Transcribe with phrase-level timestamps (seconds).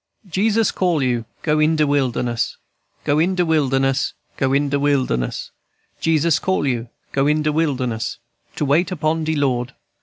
[0.27, 1.25] "Jesus call you.
[1.43, 2.57] Go in de wilderness,
[3.03, 5.51] Go in de wilderness, go in de wilderness,
[5.99, 6.89] Jesus call you.
[7.11, 8.17] Go in de wilderness
[8.55, 9.75] To wait upon de Lord.